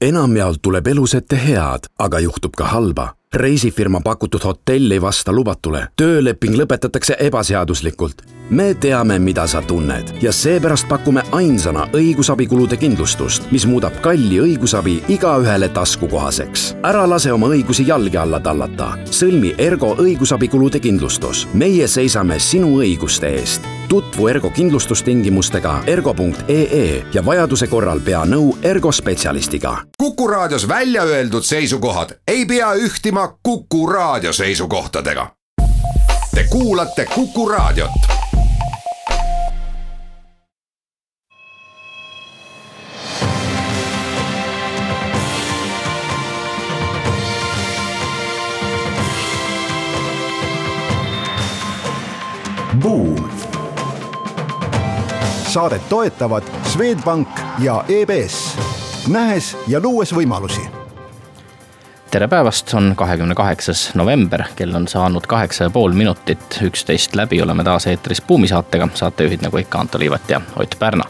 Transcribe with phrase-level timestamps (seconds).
[0.00, 3.12] enamjaolt tuleb elus ette head, aga juhtub ka halba.
[3.34, 8.22] reisifirma pakutud hotell ei vasta lubatule, tööleping lõpetatakse ebaseaduslikult.
[8.50, 15.02] me teame, mida sa tunned ja seepärast pakume ainsana õigusabikulude kindlustust, mis muudab kalli õigusabi
[15.08, 16.76] igaühele taskukohaseks.
[16.82, 18.98] ära lase oma õigusi jalge alla tallata.
[19.10, 21.48] sõlmi Ergo õigusabikulude kindlustus.
[21.54, 28.92] meie seisame sinu õiguste eest tutvu Ergo kindlustustingimustega ergo.ee ja vajaduse korral pea nõu Ergo
[28.92, 29.76] spetsialistiga.
[29.98, 35.30] kuku raadios välja öeldud seisukohad ei pea ühtima Kuku raadio seisukohtadega.
[36.34, 37.90] Te kuulate Kuku raadiot.
[52.82, 53.25] Buum
[55.46, 57.28] saadet toetavad Swedbank
[57.58, 58.58] ja EBS,
[59.08, 60.60] nähes ja luues võimalusi
[62.10, 67.42] tere päevast, on kahekümne kaheksas november, kell on saanud kaheksa ja pool minutit, üksteist läbi,
[67.42, 71.04] oleme taas eetris Buumi saatega, saatejuhid nagu ikka Anto Liivat ja Ott Pärna.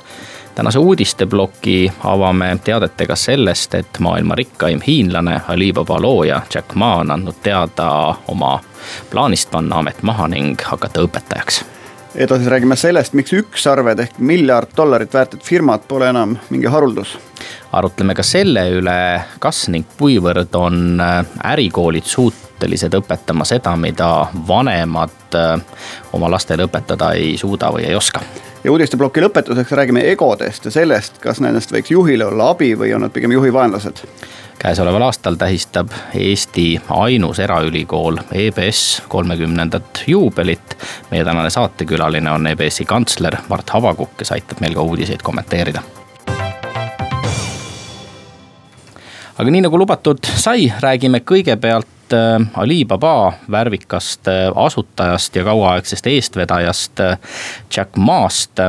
[0.55, 7.37] tänase uudisteploki avame teadetega sellest, et maailma rikkaim hiinlane, Alibaba looja Jack Ma on andnud
[7.43, 8.61] teada oma
[9.11, 11.76] plaanist panna amet maha ning hakata õpetajaks
[12.17, 17.19] edasi räägime sellest, miks ükssarved ehk miljard dollarit väärt firmad pole enam mingi haruldus.
[17.73, 24.11] arutleme ka selle üle, kas ning kuivõrd on äh, ärikoolid suutelised õpetama seda, mida
[24.49, 25.61] vanemad äh,
[26.13, 28.21] oma lastele õpetada ei suuda või ei oska.
[28.65, 33.05] ja uudisteploki lõpetuseks räägime egodest ja sellest, kas nendest võiks juhile olla abi või on
[33.05, 34.05] nad pigem juhi vaenlased
[34.59, 40.77] käesoleval aastal tähistab Eesti ainus eraülikool EBS kolmekümnendat juubelit.
[41.11, 45.83] meie tänane saatekülaline on EBS-i kantsler Mart Havakuk, kes aitab meil ka uudiseid kommenteerida.
[49.39, 51.96] aga nii nagu lubatud sai, räägime kõigepealt
[52.55, 57.19] Alibaba värvikast äh, asutajast ja kauaaegsest eestvedajast äh,
[57.77, 58.61] Jack Maast,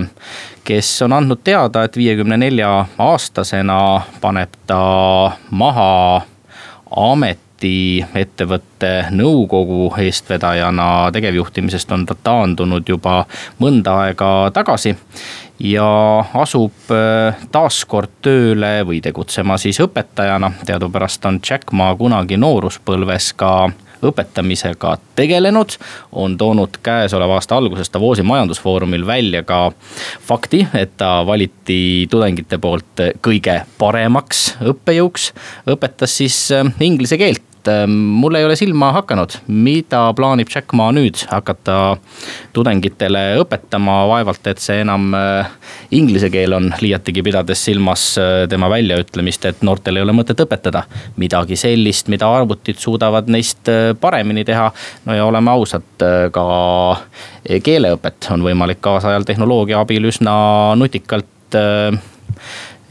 [0.63, 4.81] kes on andnud teada, et viiekümne nelja aastasena paneb ta
[5.50, 6.22] maha
[6.95, 13.23] ameti ettevõtte nõukogu eestvedajana, tegevjuhtimisest on ta taandunud juba
[13.59, 14.95] mõnda aega tagasi.
[15.59, 22.38] Ja asub äh, taas kord tööle või tegutsema siis õpetajana, teadupärast on Jack Ma kunagi
[22.38, 23.51] nooruspõlves ka
[24.06, 25.78] õpetamisega tegelenud.
[26.12, 29.72] on toonud käesoleva aasta alguses Davosi majandusfoorumil välja ka
[30.22, 35.31] fakti, et ta valiti tudengite poolt kõige paremaks õppejõuks.
[35.68, 40.89] õpetas siis äh, inglise keelt et mul ei ole silma hakanud, mida plaanib Jack Ma
[40.95, 41.97] nüüd hakata
[42.55, 45.50] tudengitele õpetama, vaevalt et see enam äh,
[45.95, 50.85] inglise keel on, liiatigi pidades silmas äh, tema väljaütlemist, et noortel ei ole mõtet õpetada
[51.19, 54.69] midagi sellist, mida arvutid suudavad neist äh, paremini teha.
[55.06, 55.88] no ja oleme ausad,
[56.31, 56.44] ka
[57.63, 60.35] keeleõpet on võimalik kaasajal tehnoloogia abil üsna
[60.77, 61.25] nutikalt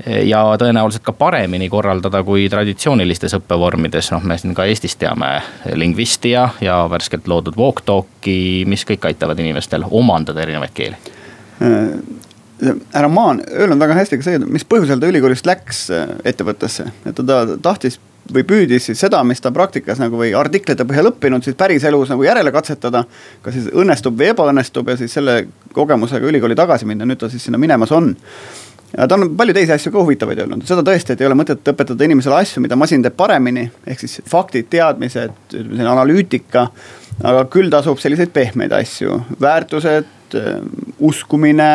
[0.06, 5.30] ja tõenäoliselt ka paremini korraldada kui traditsioonilistes õppevormides, noh, me siin ka Eestis teame
[5.74, 10.98] Lingvistia ja värskelt loodud Walktalki, mis kõik aitavad inimestel omandada erinevaid keeli.
[11.62, 16.90] Äh, härra Maan öelnud väga hästi ka see, mis põhjusel ta ülikoolist läks äh, ettevõttesse,
[17.06, 17.98] et ta tahtis
[18.32, 22.24] või püüdis siis seda, mis ta praktikas nagu või artiklite põhjal õppinud, siis päriselus nagu
[22.26, 23.04] järele katsetada.
[23.42, 27.44] kas siis õnnestub või ebaõnnestub ja siis selle kogemusega ülikooli tagasi minna, nüüd ta siis
[27.46, 28.14] sinna minemas on
[28.96, 31.72] ja ta on palju teisi asju ka huvitavaid öelnud, seda tõesti, et ei ole mõtet
[31.72, 33.68] õpetada inimesele asju, mida masin teeb paremini.
[33.86, 36.68] ehk siis faktid, teadmised, analüütika.
[37.24, 40.12] Aga küll tasub selliseid pehmeid asju, väärtused,
[41.06, 41.68] uskumine,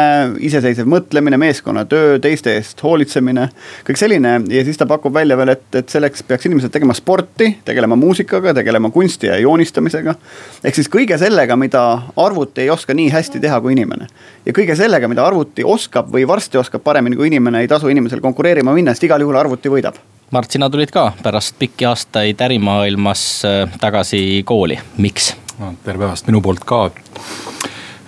[0.44, 3.47] iseseisev mõtlemine, meeskonnatöö, teiste eest hoolitsemine.
[3.88, 7.53] kõik selline ja siis ta pakub välja veel, et, et selleks peaks inimesed tegema sporti,
[7.66, 10.16] tegelema muusikaga, tegelema kunsti ja joonistamisega.
[10.63, 11.84] ehk siis kõige sellega, mida
[12.16, 14.08] arvuti ei oska nii hästi teha kui inimene.
[14.46, 18.22] ja kõige sellega, mida arvuti oskab või varsti oskab paremini kui inimene, ei tasu inimesel
[18.22, 23.22] konkureerima minna, sest igal juhul arvuti võidab Mart, sina tulid ka pärast pikki aastaid ärimaailmas
[23.44, 25.34] äh, tagasi kooli, miks?
[25.59, 26.85] no tere päevast minu poolt ka.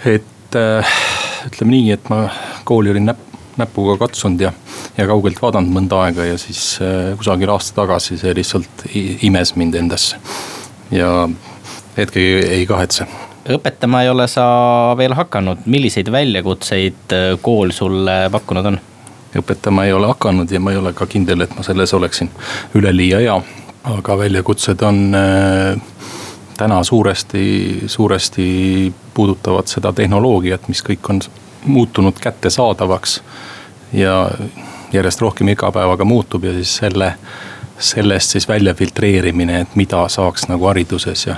[0.08, 0.94] et äh,
[1.50, 2.22] ütleme nii, et ma
[2.64, 3.20] kooli olin näpp,
[3.60, 4.54] näpuga katsunud ja,
[4.96, 9.76] ja kaugelt vaadanud mõnda aega ja siis äh, kusagil aasta tagasi see lihtsalt imes mind
[9.82, 10.22] endasse.
[10.96, 11.28] ja
[11.98, 13.10] hetkegi ei kahetse
[13.52, 14.48] õpetama ei ole sa
[14.96, 18.82] veel hakanud, milliseid väljakutseid äh, kool sulle pakkunud on?
[19.40, 22.30] Õpetama ei ole hakanud ja ma ei ole ka kindel, et ma selles oleksin
[22.76, 23.42] üleliia hea.
[23.84, 25.82] aga väljakutsed on äh,
[26.58, 31.22] täna suuresti, suuresti puudutavad seda tehnoloogiat, mis kõik on
[31.66, 33.22] muutunud kättesaadavaks.
[33.94, 34.32] ja
[34.94, 37.14] järjest rohkem iga päevaga muutub ja siis selle,
[37.80, 41.36] sellest siis välja filtreerimine, et mida saaks nagu hariduses ja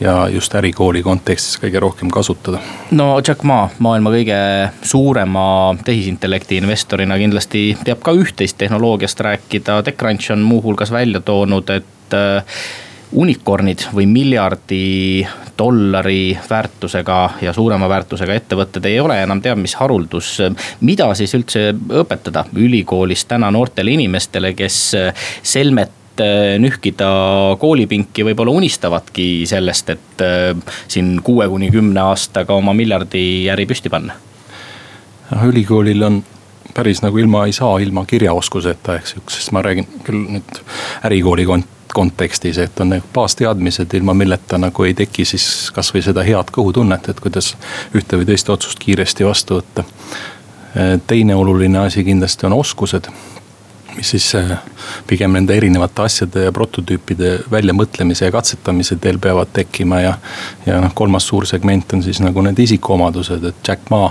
[0.00, 2.60] ja just ärikooli kontekstis kõige rohkem kasutada.
[2.90, 4.40] no Jack Ma maailma kõige
[4.82, 9.82] suurema tehisintellekti investorina kindlasti teab ka üht-teist tehnoloogiast rääkida.
[9.82, 12.60] TechCrunch on muuhulgas välja toonud, et äh,
[13.12, 15.26] unicorn'id või miljardi
[15.58, 20.38] dollari väärtusega ja suurema väärtusega ettevõtted ei ole enam teab mis haruldus.
[20.80, 24.94] mida siis üldse õpetada ülikoolis täna noortele inimestele, kes
[25.42, 25.90] selmet
[26.58, 27.10] nühkida
[27.60, 30.50] koolipinki võib-olla unistavadki sellest, et äh,
[30.88, 33.22] siin kuue kuni kümne aastaga oma miljardi
[33.52, 34.18] äri püsti panna?
[35.30, 36.22] noh, ülikoolil on
[36.74, 40.62] päris nagu ilma ei saa, ilma kirjaoskuseta, eks ju, sest ma räägin küll nüüd
[41.08, 46.24] ärikooli kont-, kontekstis, et on nagu baasteadmised, ilma milleta nagu ei teki siis kasvõi seda
[46.26, 47.54] head kõhutunnet, et kuidas
[47.96, 49.84] ühte või teist otsust kiiresti vastu võtta.
[51.06, 53.08] teine oluline asi kindlasti on oskused,
[53.98, 54.54] mis siis äh,
[55.06, 60.14] pigem nende erinevate asjade ja prototüüpide väljamõtlemise ja katsetamise teel peavad tekkima ja.
[60.66, 64.04] ja noh, kolmas suur segment on siis nagu need isikuomadused, et Jack Ma,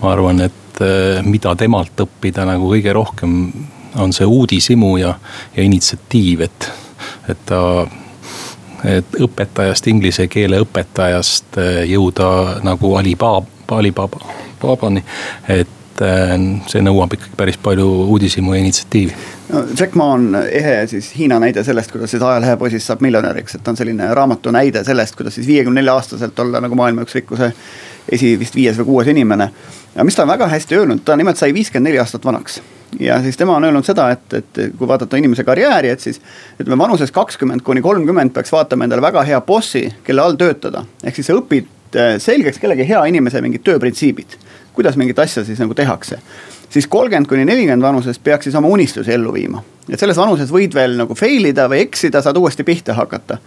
[0.00, 3.40] ma arvan, et äh, mida temalt õppida nagu kõige rohkem
[4.00, 5.14] on see uudishimu ja,
[5.56, 6.70] ja initsiatiiv, et
[7.30, 7.60] et ta
[8.84, 14.22] et õpetajast, inglise keele õpetajast eh, jõuda nagu Alibaba, Alibaba,
[14.62, 15.02] Babani.
[15.48, 16.32] et eh,
[16.70, 19.14] see nõuab ikkagi päris palju uudishimu ja initsiatiivi.
[19.52, 23.64] no Jack Ma on ehe siis Hiina näide sellest, kuidas siis ajalehepoisist saab miljonäriks, et
[23.64, 27.18] ta on selline raamatu näide sellest, kuidas siis viiekümne nelja aastaselt olla nagu maailma üks
[27.20, 27.52] rikkuse
[28.12, 29.50] esi vist viies või kuues inimene.
[29.94, 32.60] ja mis ta on väga hästi öelnud, ta nimelt sai viiskümmend neli aastat vanaks
[33.00, 36.20] ja siis tema on öelnud seda, et, et kui vaadata inimese karjääri, et siis
[36.60, 40.84] ütleme vanuses kakskümmend kuni kolmkümmend peaks vaatama endale väga hea bossi, kelle all töötada.
[41.04, 44.36] ehk siis sa õpid äh, selgeks kellegi hea inimese mingid tööprintsiibid,
[44.80, 46.18] kuidas mingit asja siis nagu tehakse.
[46.70, 50.74] siis kolmkümmend kuni nelikümmend vanuses peaks siis oma unistusi ellu viima, et selles vanuses võid
[50.74, 53.38] veel nagu fail ida või eksida, saad uuesti pihta hakata.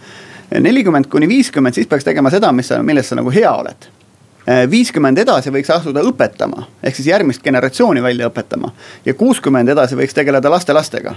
[0.60, 3.90] nelikümmend kuni viiskümmend, siis peaks tegema seda, mis sa, milles sa nagu hea oled
[4.70, 8.70] viiskümmend edasi võiks asuda õpetama, ehk siis järgmist generatsiooni välja õpetama.
[9.04, 11.14] ja kuuskümmend edasi võiks tegeleda lastelastega.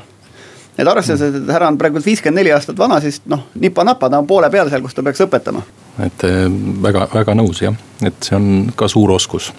[0.77, 4.27] et arvestades, et härra on praegu viiskümmend neli aastat vana, siis noh, nipa-napa, ta on
[4.27, 5.61] poole peal seal, kus ta peaks õpetama.
[6.05, 6.47] et äh,
[6.81, 9.51] väga, väga nõus jah, et see on ka suur oskus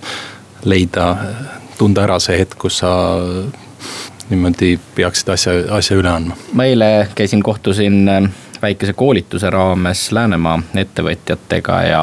[0.64, 1.16] leida,
[1.78, 2.92] tunda ära see hetk, kus sa
[4.28, 6.36] niimoodi peaksid asja, asja üle andma.
[6.52, 8.28] ma eile käisin, kohtusin äh,
[8.62, 12.02] väikese koolituse raames Läänemaa ettevõtjatega ja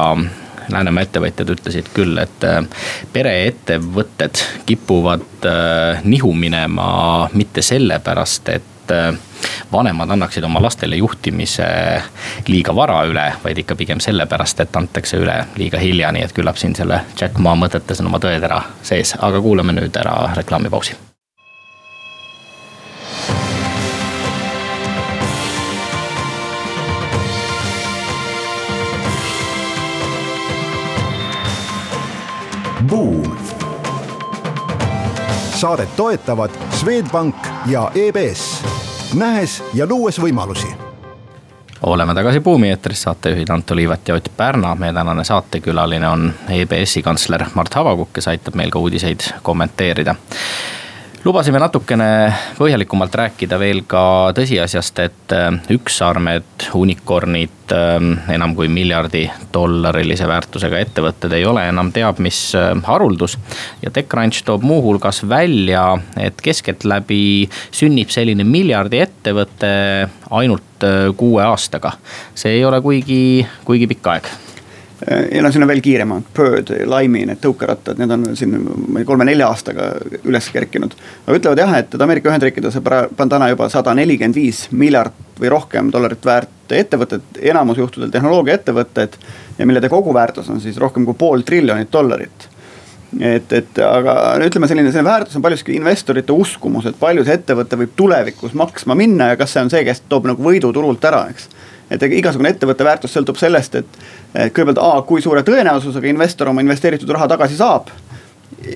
[0.72, 2.62] Läänemaa ettevõtjad ütlesid küll, et äh,
[3.12, 6.88] pereettevõtted kipuvad äh, nihu minema
[7.34, 9.12] mitte sellepärast, et äh,
[9.72, 11.66] vanemad annaksid oma lastele juhtimise
[12.48, 16.58] liiga vara üle, vaid ikka pigem sellepärast, et antakse üle liiga hilja, nii et küllap
[16.60, 21.05] siin selle Jack Ma mõtetes on oma tõetera sees, aga kuulame nüüd ära reklaamipausi
[32.88, 33.36] Buum.
[35.54, 37.34] saadet toetavad Swedbank
[37.66, 38.62] ja EBS,
[39.14, 40.66] nähes ja luues võimalusi
[41.82, 44.74] oleme tagasi Buumi eetris, saatejuhid Anto Liivet ja Ott Pärna.
[44.74, 50.14] meie tänane saatekülaline on EBS-i kantsler Mart Havakuk, kes aitab meil ka uudiseid kommenteerida
[51.26, 52.06] lubasime natukene
[52.54, 54.02] põhjalikumalt rääkida veel ka
[54.36, 57.96] tõsiasjast, et äh, ükssarmed, unicorn'id, äh,
[58.36, 59.24] enam kui miljardi
[59.54, 63.38] dollarilise väärtusega ettevõtted ei ole enam teab mis äh, haruldus.
[63.82, 65.88] ja TechCrunch toob muuhulgas välja,
[66.20, 69.74] et keskeltläbi sünnib selline miljardi ettevõte
[70.30, 70.62] ainult
[71.16, 71.96] kuue aastaga.
[72.34, 74.36] see ei ole kuigi, kuigi pikk aeg
[75.04, 78.56] ja no siin on veel kiiremad, Bird, Lime'i need tõukerattad, need on siin
[79.04, 79.90] kolme-nelja aastaga
[80.24, 80.96] üles kerkinud.
[81.26, 85.92] aga ütlevad jah, et Ameerika Ühendriikides on täna juba sada nelikümmend viis miljard või rohkem
[85.92, 89.20] dollarit väärt ettevõtted, enamus juhtudel tehnoloogiaettevõtted.
[89.58, 92.48] ja millede koguväärtus on siis rohkem kui pool triljonit dollarit
[93.20, 97.78] et, et aga ütleme, selline, selline väärtus on paljuski investorite uskumus, et palju see ettevõte
[97.80, 101.26] võib tulevikus maksma minna ja kas see on see, kes toob nagu võidu turult ära,
[101.30, 101.48] eks
[101.90, 103.98] et igasugune ettevõtte väärtus sõltub sellest, et,
[104.34, 107.92] kõigepealt A, kui suure tõenäosusega investor oma investeeritud raha tagasi saab.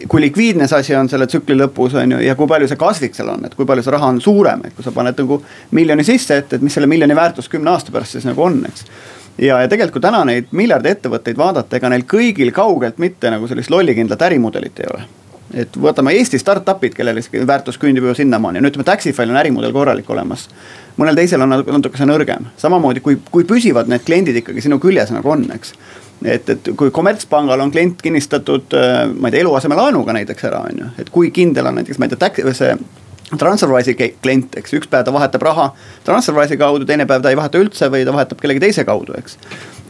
[0.08, 3.14] kui likviidne see asi on selle tsükli lõpus on ju ja kui palju see kasvik
[3.14, 5.40] seal on, et kui palju see raha on suurem, et kui sa paned nagu
[5.70, 8.84] miljoni sisse, et, et mis selle miljoni väärtus kümne aasta pärast siis nagu on, eks
[9.38, 13.48] ja, ja tegelikult kui täna neid miljardi ettevõtteid vaadata, ega neil kõigil kaugelt mitte nagu
[13.48, 15.06] sellist lollikindlat ärimudelit ei ole
[15.54, 20.10] et võtame Eesti startup'id, kellel väärtus küündib juba sinnamaani, no ütleme, Taxify'l on ärimudel korralik
[20.10, 20.48] olemas.
[21.00, 25.30] mõnel teisel on natukese nõrgem, samamoodi kui, kui püsivad need kliendid ikkagi sinu küljes nagu
[25.30, 25.74] on, eks.
[26.24, 30.84] et, et kui kommertspangal on klient kinnistatud, äh, ma ei tea, eluasemelaenuga näiteks ära, on
[30.84, 32.74] ju, et kui kindel on näiteks, ma ei tea, see
[33.38, 35.68] Transferwise'i klient, eks, üks päev ta vahetab raha
[36.06, 39.38] Transferwise'i kaudu, teine päev ta ei vaheta üldse või ta vahetab kellegi teise kaudu, eks.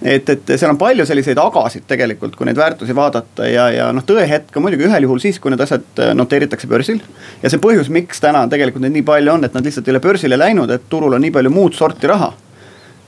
[0.02, 4.04] Et, et seal on palju selliseid agasid tegelikult, kui neid väärtusi vaadata ja, ja noh,
[4.07, 7.02] tõehetk on muidugi ühel juhul siis, kui need asjad äh, noteeritakse börsil.
[7.42, 10.04] ja see põhjus, miks täna tegelikult neid nii palju on, et nad lihtsalt ei ole
[10.04, 12.33] börsile läinud, et turul on nii palju muud sorti raha.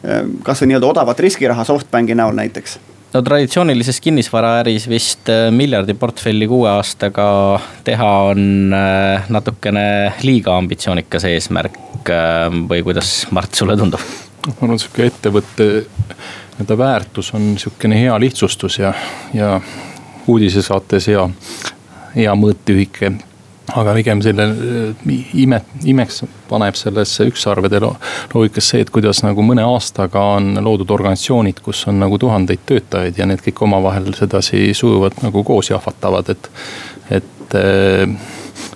[0.05, 2.79] Äh, kasvõi nii-öelda odavat riskiraha SoftBanki näol näiteks
[3.13, 7.27] no traditsioonilises kinnisvaraäris vist äh, miljardi portfelli kuue aastaga
[7.85, 8.75] teha on
[9.33, 9.87] natukene
[10.27, 11.81] liiga ambitsioonikas eesmärk
[12.69, 14.03] või kuidas, Mart, sulle tundub?
[14.43, 15.67] ma arvan, sihuke ettevõtte
[16.63, 18.95] nii-öelda väärtus on sihukene hea lihtsustus ja,
[19.35, 19.61] ja
[20.27, 21.29] uudisesaates hea,
[22.17, 23.03] hea mõõtühik
[23.73, 29.65] aga pigem selle äh, ime, imeks paneb sellesse ükssarvede loogikas see, et kuidas nagu mõne
[29.67, 35.23] aastaga on loodud organisatsioonid, kus on nagu tuhandeid töötajaid ja need kõik omavahel sedasi sujuvalt
[35.23, 36.51] nagu koos jahvatavad, et.
[37.11, 38.07] et äh,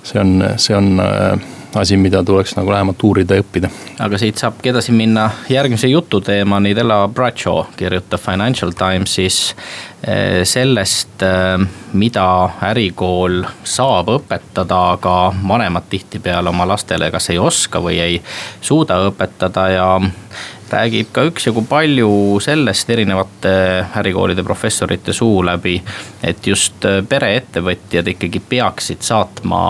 [0.06, 1.38] see on, see on äh,
[1.76, 3.70] asi, mida tuleks nagu lähemalt uurida ja õppida.
[4.00, 9.54] aga siit saabki edasi minna järgmise jututeemani, Della Bradshaw kirjutab Financial Timesis
[10.02, 12.26] eh, sellest, eh, mida
[12.70, 15.16] ärikool saab õpetada, aga
[15.48, 18.22] vanemad tihtipeale oma lastele kas ei oska või ei
[18.60, 19.88] suuda õpetada ja
[20.70, 22.10] räägib ka üksjagu palju
[22.42, 23.52] sellest erinevate
[24.00, 25.82] ärikoolide professorite suu läbi.
[26.22, 29.60] et just pereettevõtjad ikkagi peaksid saatma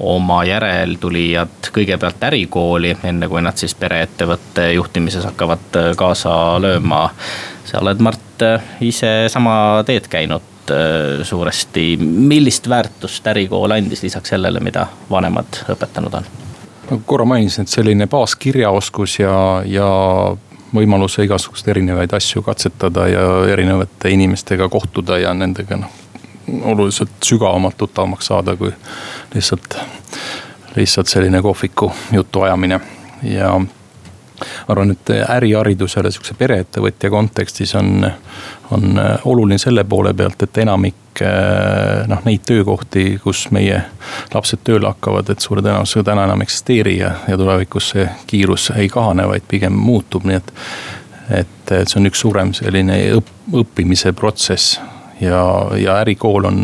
[0.00, 7.10] oma järeltulijad kõigepealt ärikooli, enne kui nad siis pereettevõtte juhtimises hakkavad kaasa lööma.
[7.64, 8.46] sa oled, Mart,
[8.80, 10.42] ise sama teed käinud
[11.22, 16.41] suuresti, millist väärtust ärikool andis lisaks sellele, mida vanemad õpetanud on?
[16.90, 19.34] Nagu korra mainisin, et selline baaskirjaoskus ja,
[19.66, 19.88] ja
[20.74, 26.00] võimalus igasuguseid erinevaid asju katsetada ja erinevate inimestega kohtuda ja nendega noh.
[26.72, 28.72] oluliselt sügavamalt tuttavamaks saada, kui
[29.34, 29.76] lihtsalt,
[30.76, 32.80] lihtsalt selline kohviku jutu ajamine
[33.22, 33.54] ja
[34.68, 38.10] arvan, et äriharidusele sihukese pereettevõtja kontekstis on,
[38.70, 43.82] on oluline selle poole pealt, et enamik eh, noh, neid töökohti, kus meie
[44.34, 48.70] lapsed tööle hakkavad, et suure tõenäosusega täna enam ei eksisteeri ja, ja tulevikus see kiirus
[48.76, 50.52] ei kahane, vaid pigem muutub, nii et.
[51.42, 53.30] et, et see on üks suurem selline õpp,
[53.62, 54.80] õppimise protsess
[55.20, 55.44] ja,
[55.78, 56.60] ja ärikool on,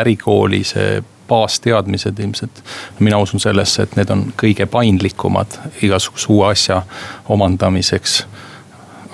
[0.00, 2.62] ärikooli see baasteadmised ilmselt.
[2.98, 6.82] mina usun sellesse, et need on kõige paindlikumad igasuguse uue asja
[7.28, 8.24] omandamiseks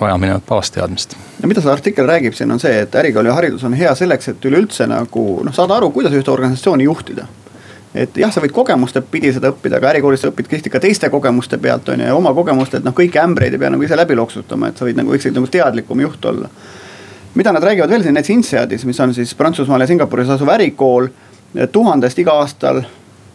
[0.01, 1.17] vaja minevat baasteadmist.
[1.43, 4.49] no mida see artikkel räägib siin on see, et ärikooli haridus on hea selleks, et
[4.51, 7.27] üleüldse nagu noh, saada aru, kuidas ühte organisatsiooni juhtida
[7.95, 11.11] et jah, sa võid kogemuste pidi seda õppida, aga ärikoolis sa õpid tihti ka teiste
[11.11, 13.99] kogemuste pealt on ju ja oma kogemuste, et noh, kõiki ämbreid ei pea nagu ise
[13.99, 16.49] läbi loksutama, et sa võid nagu võiksid nagu teadlikum juht olla.
[17.35, 21.09] mida nad räägivad veel siin näiteks INSEADis, mis on siis Prantsusmaal ja Singapuris asuv ärikool
[21.73, 22.83] tuhandest iga aastal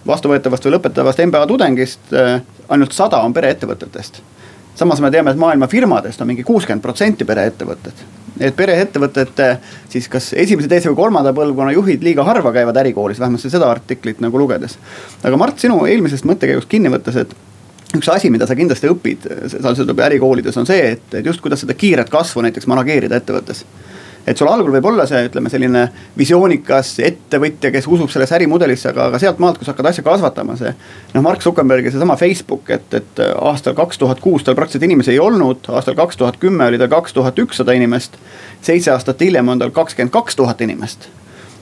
[0.07, 4.21] vastuvõetavast või lõpetavast MBA tudengist eh, ainult sada on pereettevõtetest.
[4.75, 8.05] Samas me teame, et maailma firmadest on mingi kuuskümmend protsenti pereettevõtted.
[8.39, 9.49] et pereettevõtete
[9.89, 14.19] siis kas esimese, teise või kolmanda põlvkonna juhid liiga harva käivad ärikoolis, vähemasti seda artiklit
[14.19, 14.77] nagu lugedes.
[15.23, 17.35] aga Mart, sinu eelmisest mõttekäigust kinni võttes, et
[17.95, 21.63] üks asi, mida sa kindlasti õpid, seal seda ärikoolides on see, et, et just kuidas
[21.63, 23.63] seda kiiret kasvu näiteks manageerida ettevõttes
[24.27, 25.85] et sul algul võib olla see, ütleme selline
[26.17, 30.71] visioonikas ettevõtja, kes usub sellesse ärimudelisse, aga, aga sealtmaalt, kui sa hakkad asja kasvatama, see.
[31.13, 35.21] noh, Mark Zuckerbergi seesama Facebook, et, et aastal kaks tuhat kuus tal praktiliselt inimesi ei
[35.21, 38.17] olnud, aastal kaks tuhat kümme oli tal kaks tuhat ükssada inimest.
[38.61, 41.09] seitse aastat hiljem on tal kakskümmend kaks tuhat inimest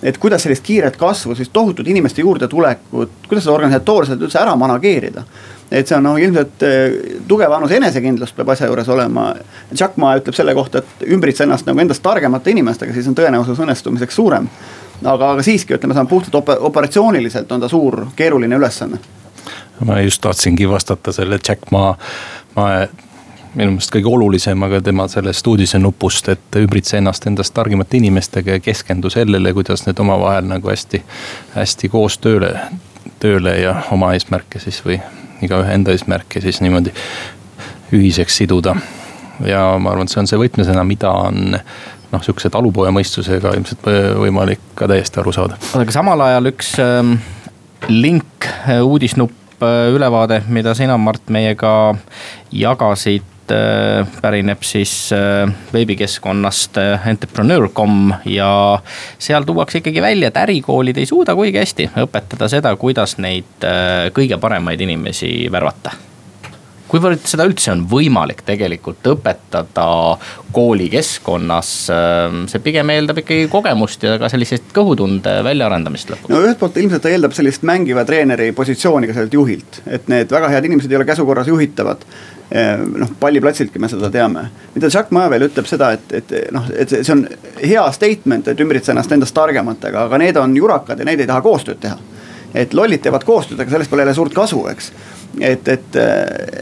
[0.04, 5.24] et kuidas sellist kiiret kasvu, siis tohutut inimeste juurdetulekut, kuidas seda organisatoorselt üldse ära manageerida
[5.74, 6.96] et see on noh, ilmselt eh,
[7.28, 9.32] tugev annus enesekindlust peab asja juures olema.
[9.74, 13.62] Jack Ma ütleb selle kohta, et ümbritse ennast nagu endast targemate inimestega, siis on tõenäosus
[13.64, 14.50] õnnestumiseks suurem.
[15.04, 19.00] aga, aga siiski ütleme, see on puhtalt op operatsiooniliselt on ta suur, keeruline ülesanne.
[19.86, 21.96] ma just tahtsingi vastata selle Jack Ma,
[22.56, 22.68] ma
[23.54, 28.64] minu meelest kõige olulisem, aga tema sellest uudisenupust, et ümbritse ennast endast targemate inimestega ja
[28.64, 31.04] keskendu sellele, kuidas need omavahel nagu hästi,
[31.56, 32.54] hästi koos tööle,
[33.22, 34.98] tööle ja oma eesmärke siis või
[35.46, 36.94] igaühe enda eesmärke siis niimoodi
[37.94, 38.76] ühiseks siduda.
[39.46, 43.88] ja ma arvan, et see on see võtmesõna, mida on noh, sihukese talupojamõistusega ilmselt
[44.22, 45.60] võimalik ka täiesti aru saada.
[45.78, 47.18] aga samal ajal üks ähm,
[47.90, 51.94] link, äh, uudisnupp, äh, ülevaade, mida sina, Mart, meiega
[52.52, 53.33] jagasid
[54.22, 58.80] pärineb siis äh, veebikeskkonnast äh, entrepreneur.com ja
[59.18, 63.68] seal tuuakse ikkagi välja, et ärikoolid ei suuda kuigi hästi õpetada seda, kuidas neid
[64.14, 65.94] kõige paremaid inimesi värvata
[66.94, 69.88] kuivõrd seda üldse on võimalik tegelikult õpetada
[70.54, 71.72] koolikeskkonnas,
[72.52, 76.30] see pigem eeldab ikkagi kogemust ja ka selliseid kõhutunde väljaarendamist lõpuks.
[76.30, 80.30] no ühelt poolt ilmselt ta eeldab sellist mängiva treeneri positsiooni ka sellelt juhilt, et need
[80.38, 82.06] väga head inimesed ei ole käsukorras juhitavad
[82.98, 84.46] noh, palliplatsiltki me seda teame.
[84.76, 87.26] mida Jack Mavel ütleb seda, et, et noh, et see on
[87.62, 91.42] hea statement, et ümbritse ennast endast targematega, aga need on jurakad ja neid ei taha
[91.42, 91.98] koostööd teha.
[92.54, 94.92] Et lollid teevad koostööd, aga sellest pole jälle suurt kasu, eks
[95.42, 95.96] et, et,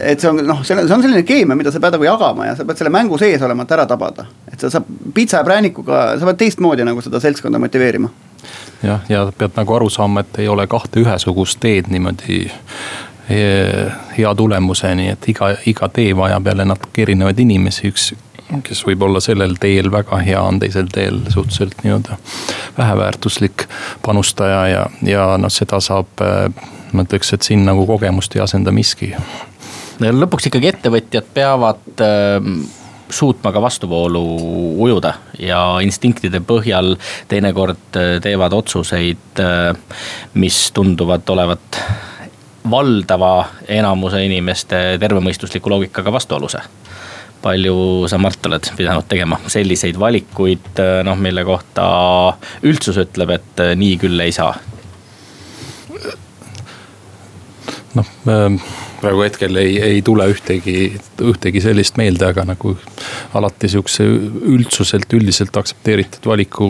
[0.00, 2.48] et see on noh, see on, see on selline keemia, mida sa pead nagu jagama
[2.48, 4.26] ja sa pead selle mängu sees olema, et ära tabada.
[4.48, 8.10] et sa saad pitsa ja präänikuga, sa pead teistmoodi nagu seda seltskonda motiveerima.
[8.82, 12.46] jah, ja pead nagu aru saama, et ei ole kahte ühesugust teed niimoodi
[13.28, 18.12] hea tulemuseni, et iga, iga tee vajab jälle natuke erinevaid inimesi, üks
[18.64, 22.18] kes võib olla sellel teel väga hea, on teisel teel suhteliselt nii-öelda
[22.78, 23.66] väheväärtuslik
[24.04, 26.22] panustaja ja, ja noh, seda saab.
[26.92, 29.14] ma ütleks, et siin nagu kogemust ei asenda miski.
[30.02, 32.52] lõpuks ikkagi ettevõtjad peavad äh,
[33.12, 34.22] suutma ka vastuvoolu
[34.82, 36.96] ujuda ja instinktide põhjal
[37.28, 39.98] teinekord äh, teevad otsuseid, äh,
[40.34, 41.82] mis tunduvad olevat
[42.70, 43.32] valdava
[43.68, 46.56] enamuse inimeste tervemõistusliku loogikaga vastuolus
[47.42, 47.76] palju
[48.10, 51.86] sa, Mart, oled pidanud tegema selliseid valikuid, noh, mille kohta
[52.66, 54.54] üldsus ütleb, et nii küll ei saa?
[57.92, 58.08] noh,
[59.02, 60.76] praegu hetkel ei, ei tule ühtegi,
[61.32, 62.76] ühtegi sellist meelde, aga nagu
[63.36, 64.06] alati sihukese
[64.54, 66.68] üldsuselt üldiselt aktsepteeritud valiku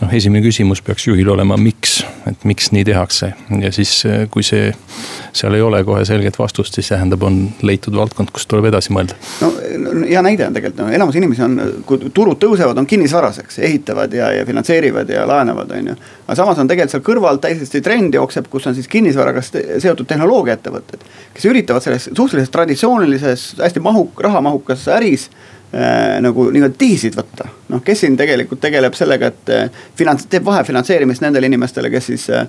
[0.00, 1.98] noh, esimene küsimus peaks juhil olema, miks,
[2.30, 4.70] et miks nii tehakse ja siis, eh, kui see,
[5.36, 9.18] seal ei ole kohe selget vastust, siis tähendab, on leitud valdkond, kus tuleb edasi mõelda.
[9.42, 9.50] no
[10.04, 14.14] hea näide on tegelikult, no enamus inimesi on, kui turud tõusevad, on kinnisvaras, eks, ehitavad
[14.14, 15.98] ja, ja finantseerivad ja laenavad, on ju.
[16.26, 21.06] aga samas on tegelikult seal kõrval täiesti trend jookseb, kus on siis kinnisvaraga seotud tehnoloogiaettevõtted,
[21.34, 25.28] kes üritavad selles suhteliselt traditsioonilises, hästi mahu-, rahamahukas äris
[25.68, 27.44] Äh, nagu nii-öelda tihisid võtta.
[27.68, 32.22] noh, kes siin tegelikult tegeleb sellega, et äh, finants-, teeb vahefinantseerimist nendele inimestele, kes siis
[32.32, 32.46] äh,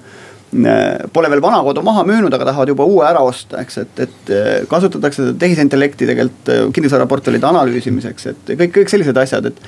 [1.12, 4.32] pole veel vana kodu maha müünud, aga tahavad juba uue ära osta, eks, et, et
[4.72, 9.60] kasutatakse seda tehisintellekti tegelikult kinnisvaraportfellide analüüsimiseks, et kõik, kõik sellised asjad, et.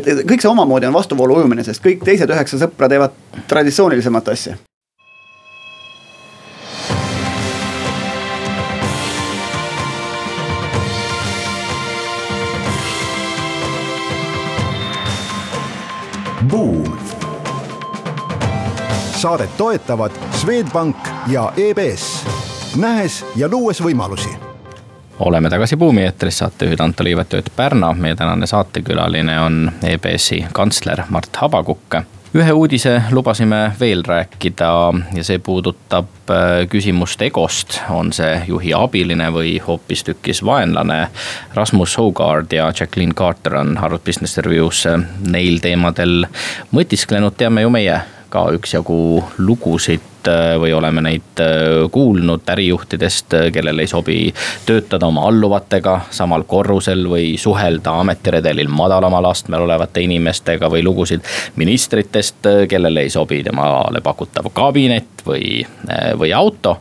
[0.00, 3.14] et kõik see omamoodi on vastuvoolu ujumine, sest kõik teised üheksa sõpra teevad
[3.54, 4.58] traditsioonilisemat asja.
[16.50, 16.98] Buum.
[19.16, 22.24] saadet toetavad Swedbank ja EBS,
[22.76, 24.28] nähes ja luues võimalusi
[25.18, 31.02] oleme tagasi Buumi eetris, saatejuhid Anto Liivet, Ööt Pärna, meie tänane saatekülaline on EBS-i kantsler
[31.08, 31.94] Mart Habakukk
[32.34, 34.70] ühe uudise lubasime veel rääkida
[35.14, 41.00] ja see puudutab äh, küsimust egost, on see juhi abiline või hoopistükkis vaenlane.
[41.54, 46.28] Rasmus Hogard ja Jacqueline Carter on Harvard Business Review's äh, neil teemadel
[46.70, 47.98] mõtisklenud, teame ju meie
[48.30, 49.00] ka üksjagu
[49.38, 54.34] lugusid Äh, või oleme neid äh, kuulnud ärijuhtidest, äh, kellel ei sobi
[54.66, 61.20] töötada oma alluvatega samal korrusel või suhelda ametiredelil madalamal astmel olevate inimestega või lugusid
[61.56, 62.36] ministritest,
[62.68, 65.66] kellele ei sobi temale pakutav kabinet või,
[66.18, 66.76] või auto,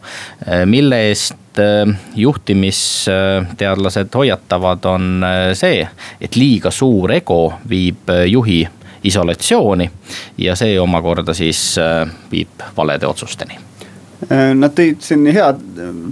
[0.65, 1.35] mille eest
[2.15, 5.87] juhtimisteadlased hoiatavad, on see,
[6.21, 8.67] et liiga suur ego viib juhi
[9.03, 9.89] isolatsiooni
[10.37, 13.59] ja see omakorda siis äh, viib valede otsusteni.
[14.31, 15.51] Äh, nad tõid siin hea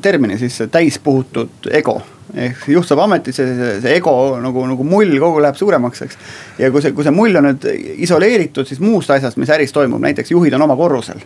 [0.02, 2.00] termini sisse, täispuhutud ego
[2.36, 3.46] ehk juht saab ametisse,
[3.82, 6.18] see ego nagu, nagu mull kogu läheb suuremaks, eks.
[6.60, 7.68] ja kui see, kui see mull on nüüd
[8.04, 11.24] isoleeritud siis muust asjast, mis äris toimub, näiteks juhid on oma korrusel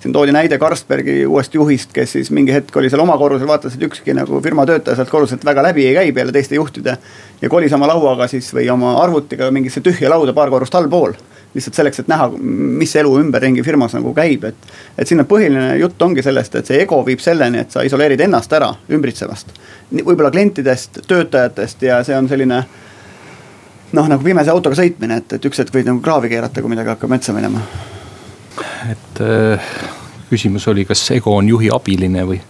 [0.00, 3.74] siin toodi näide Carlsbergi uuest juhist, kes siis mingi hetk oli seal oma korrusel, vaatas,
[3.74, 6.96] et ükski nagu firma töötaja sealt korruselt väga läbi ei käi peale teiste juhtide.
[7.42, 11.12] ja kolis oma lauaga siis või oma arvutiga mingisse tühja lauda paar korrust allpool.
[11.54, 14.54] lihtsalt selleks, et näha, mis elu ümberringi firmas nagu käib, et.
[14.98, 18.20] et siin on põhiline jutt ongi sellest, et see ego viib selleni, et sa isoleerid
[18.20, 19.54] ennast ära ümbritsevast.
[19.92, 22.64] võib-olla klientidest, töötajatest ja see on selline
[23.92, 26.94] noh, nagu pimese autoga sõitmine, et, et üks hetk võid nagu kraavi keerata, kui midagi
[26.94, 27.64] hakkab metsa minema
[28.90, 29.72] et äh,
[30.30, 32.40] küsimus oli, kas ego on juhi abiline või,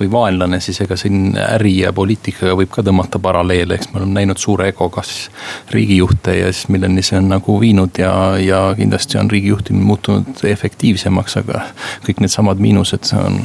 [0.00, 4.20] või vaenlane, siis ega siin äri ja poliitikaga võib ka tõmmata paralleele, eks me oleme
[4.20, 5.30] näinud suure egoga siis
[5.74, 8.12] riigijuhte ja siis milleni see on nagu viinud ja,
[8.42, 11.64] ja kindlasti on riigi juhtimine muutunud efektiivsemaks, aga
[12.06, 13.42] kõik needsamad miinused on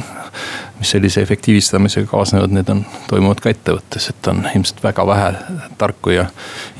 [0.78, 5.28] mis sellise efektiivistamisega kaasnevad, need on, toimuvad ka ettevõttes, et on ilmselt väga vähe
[5.78, 6.26] tarku ja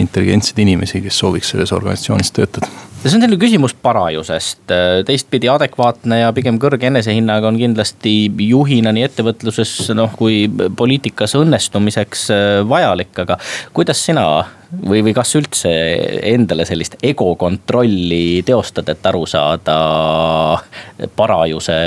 [0.03, 2.69] intelligentseid inimesi, kes sooviks selles organisatsioonis töötada.
[3.05, 4.63] Ja see on selline küsimus parajusest,
[5.05, 8.15] teistpidi adekvaatne ja pigem kõrge enesehinnaga on kindlasti
[8.47, 9.05] juhina nii
[9.45, 12.29] ettevõtluses noh, kui poliitikas õnnestumiseks
[12.69, 13.37] vajalik, aga
[13.75, 14.25] kuidas sina
[14.85, 15.71] või, või kas üldse
[16.33, 19.79] endale sellist ego kontrolli teostad, et aru saada
[21.17, 21.79] parajuse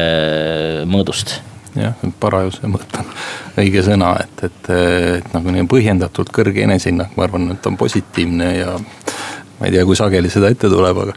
[0.85, 1.39] mõõdust?
[1.77, 3.11] jah, parajuse mõõt on
[3.61, 4.71] õige sõna, et, et,
[5.19, 9.85] et nagu nii põhjendatult kõrge enesehinnang, ma arvan, et on positiivne ja ma ei tea,
[9.85, 11.13] kui sageli seda ette tuleb, aga,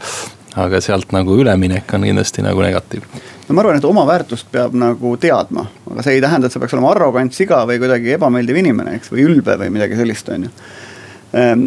[0.59, 4.75] aga sealt nagu üleminek on kindlasti nagu negatiivne no ma arvan, et oma väärtust peab
[4.79, 8.61] nagu teadma, aga see ei tähenda, et sa peaks olema arrogant siga või kuidagi ebameeldiv
[8.63, 10.51] inimene, eks, või ülbe või midagi sellist, on ju.
[11.41, 11.65] Ehm,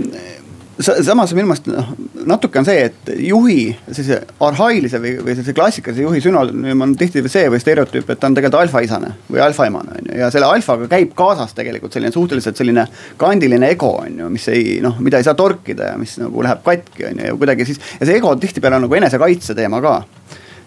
[0.80, 1.90] samas minu meelest noh,
[2.26, 7.22] natuke on see, et juhi sellise arhailise või, või sellise klassikalise juhi sünonüüm on tihti
[7.30, 10.18] see või stereotüüp, et ta on tegelikult alfaisane või alfaemane on ju.
[10.18, 12.86] ja selle alfaga käib kaasas tegelikult selline suhteliselt selline
[13.20, 16.64] kandiline ego on ju, mis ei noh, mida ei saa torkida ja mis nagu läheb
[16.66, 17.82] katki on ju ja kuidagi siis.
[18.00, 20.00] ja see ego tihtipeale on nagu enesekaitse teema ka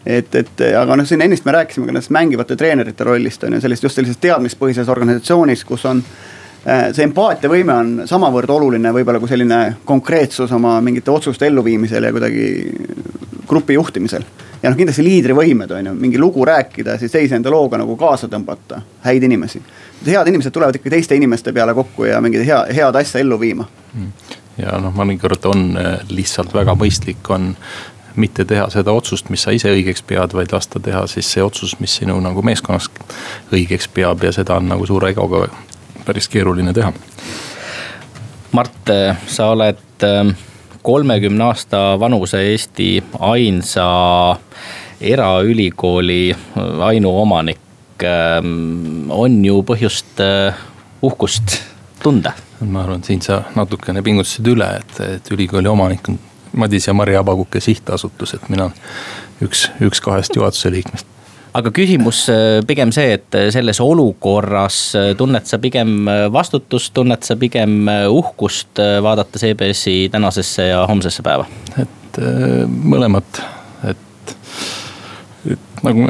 [0.05, 3.61] et, et aga noh, siin ennist me rääkisime ka nendest mängivate treenerite rollist on ju,
[3.63, 6.03] sellist just sellises teadmispõhises organisatsioonis, kus on
[6.65, 12.47] see empaatiavõime on samavõrd oluline võib-olla kui selline konkreetsus oma mingite otsuste elluviimisel ja kuidagi
[13.47, 14.23] grupi juhtimisel.
[14.63, 18.27] ja noh, kindlasti liidrivõimed on ju, mingi lugu rääkida, siis teise enda looga nagu kaasa
[18.27, 19.61] tõmbata häid inimesi.
[20.05, 23.67] head inimesed tulevad ikka teiste inimeste peale kokku ja mingit hea, head asja ellu viima.
[23.93, 24.11] Mm.
[24.57, 27.55] ja noh, mõnikord on äh, lihtsalt väga mõistlik on
[28.17, 31.75] mitte teha seda otsust, mis sa ise õigeks pead, vaid lasta teha siis see otsus,
[31.79, 32.89] mis sinu nagu meeskonnas
[33.53, 35.45] õigeks peab ja seda on nagu suure egoga
[36.07, 36.93] päris keeruline teha.
[38.55, 38.91] Mart,
[39.27, 40.31] sa oled ähm,
[40.87, 43.87] kolmekümne aasta vanuse Eesti ainsa
[45.01, 47.59] eraülikooli äh, ainuomanik.
[48.03, 50.55] Ähm, on ju põhjust äh,
[51.01, 51.59] uhkust
[52.03, 52.33] tunda.
[52.59, 56.17] ma arvan, et siin sa natukene pingutasid üle, et, et ülikooli omanik on
[56.57, 58.71] Madis ja Mari Abakuke sihtasutus, et mina
[59.45, 61.16] üks, üks kahest juhatuse liikmest
[61.57, 67.25] aga küsimus äh, pigem see, et äh, selles olukorras äh, tunned sa pigem vastutust, tunned
[67.25, 71.47] sa pigem uhkust, vaadates EBS-i tänasesse ja homsesse päeva?
[71.81, 72.19] et
[72.67, 73.41] mõlemat,
[73.85, 74.31] et,
[75.53, 76.07] et nagu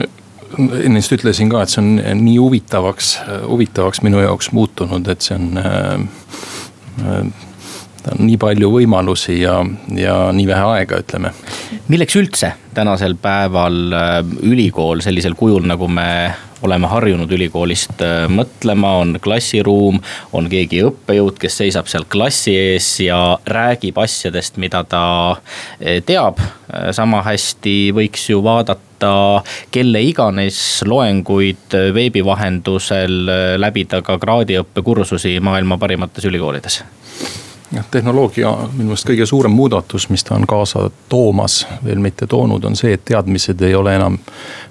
[0.78, 3.10] ennist ütlesin ka, et see on nii huvitavaks,
[3.50, 7.20] huvitavaks minu jaoks muutunud, et see on äh,
[8.08, 9.58] on nii palju võimalusi ja,
[9.96, 11.34] ja nii vähe aega, ütleme.
[11.92, 16.34] milleks üldse tänasel päeval äh, ülikool sellisel kujul, nagu me
[16.66, 19.98] oleme harjunud ülikoolist äh, mõtlema, on klassiruum,
[20.38, 26.44] on keegi õppejõud, kes seisab seal klassi ees ja räägib asjadest, mida ta äh, teab.
[26.92, 29.12] sama hästi võiks ju vaadata
[29.72, 33.16] kelle iganes loenguid veebi vahendusel,
[33.56, 36.82] läbida ka kraadiõppekursusi maailma parimates ülikoolides
[37.72, 42.64] jah, tehnoloogia minu meelest kõige suurem muudatus, mis ta on kaasa toomas, veel mitte toonud,
[42.64, 44.18] on see, et teadmised ei ole enam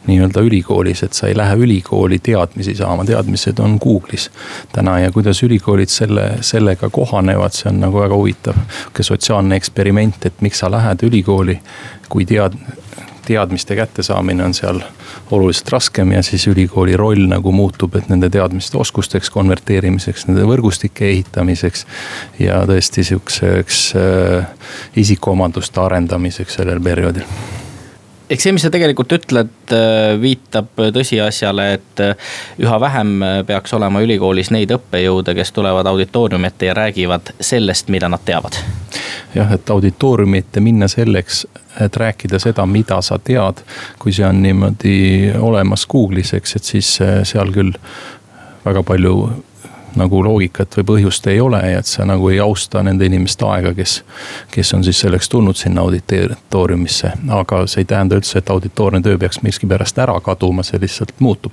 [0.06, 4.30] nii-öelda ülikoolis, et sa ei lähe ülikooli teadmisi saama, teadmised on Google'is
[4.72, 8.64] täna ja kuidas ülikoolid selle, sellega kohanevad, see on nagu väga huvitav.
[9.00, 11.60] sotsiaalne eksperiment, et miks sa lähed ülikooli,
[12.08, 12.56] kui tead
[13.26, 14.80] teadmiste kättesaamine on seal
[15.30, 21.08] oluliselt raskem ja siis ülikooli roll nagu muutub, et nende teadmiste oskusteks konverteerimiseks, nende võrgustike
[21.10, 21.86] ehitamiseks.
[22.38, 24.48] ja tõesti sihukeseks äh,
[24.96, 27.24] isikuomaduste arendamiseks sellel perioodil
[28.30, 33.14] eks see, mis sa tegelikult ütled, äh, viitab tõsiasjale, et äh, üha vähem
[33.46, 38.58] peaks olema ülikoolis neid õppejõude, kes tulevad auditooriumi ette ja räägivad sellest, mida nad teavad.
[39.34, 41.46] jah, et auditooriumi ette minna selleks,
[41.80, 43.62] et rääkida seda, mida sa tead.
[43.98, 47.74] kui see on niimoodi olemas Google'is, eks, et siis äh, seal küll
[48.66, 49.44] väga palju
[49.96, 53.74] nagu loogikat või põhjust ei ole ja et sa nagu ei austa nende inimeste aega,
[53.74, 54.02] kes.
[54.50, 59.18] kes on siis selleks tulnud sinna auditooriumisse, aga see ei tähenda üldse, et auditoorne töö
[59.18, 61.52] peaks miskipärast ära kaduma, see lihtsalt muutub.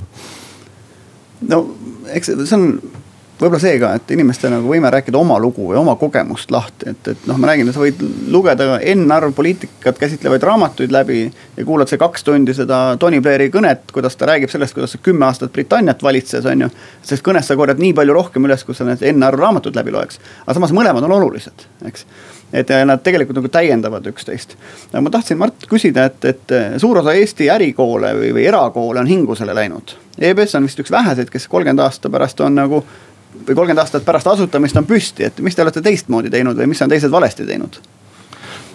[1.47, 1.65] no
[2.13, 2.81] eks see on
[3.39, 7.07] võib-olla see ka, et inimestele nagu võime rääkida oma lugu või oma kogemust lahti, et,
[7.13, 11.23] et noh, ma räägin, sa võid lugeda N-arv poliitikat käsitlevaid raamatuid läbi.
[11.57, 15.01] ja kuulad see kaks tundi seda Tony Blairi kõnet, kuidas ta räägib sellest, kuidas ta
[15.03, 16.69] kümme aastat Britanniat valitses, on ju.
[17.01, 20.21] sellest kõnest sa korjad nii palju rohkem üles, kui sa need N-arv raamatud läbi loeks.
[20.45, 22.07] aga samas mõlemad on olulised, eks
[22.53, 24.53] et nad tegelikult nagu täiendavad üksteist.
[24.91, 29.09] aga ma tahtsin Mart küsida, et, et suur osa Eesti ärikoole või, või erakoole on
[29.09, 29.95] hingusele läinud.
[30.19, 32.83] EBS on vist üks väheseid, kes kolmkümmend aasta pärast on nagu
[33.33, 36.81] või kolmkümmend aastat pärast asutamist on püsti, et mis te olete teistmoodi teinud või mis
[36.81, 37.81] on teised valesti teinud?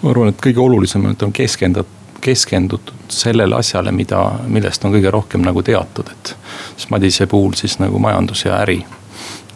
[0.02, 4.92] ma arvan, et kõige olulisem on, et on keskendatud keskendutud sellele asjale, mida, millest on
[4.94, 6.34] kõige rohkem nagu teatud, et.
[6.76, 8.84] siis Madise puhul siis nagu majandus ja äri.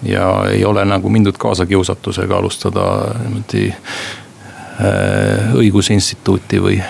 [0.03, 6.83] ja ei ole nagu mindud kaasa kiusatusega alustada niimoodi äh, õigusinstituuti või,